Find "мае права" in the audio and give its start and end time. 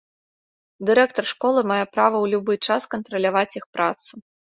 1.73-1.85